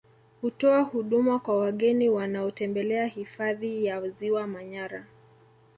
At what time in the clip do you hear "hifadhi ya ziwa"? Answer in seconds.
3.07-4.47